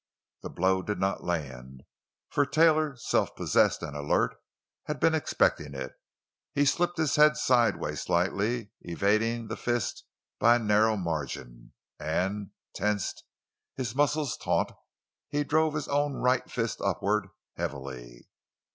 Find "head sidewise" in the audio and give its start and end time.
7.17-8.01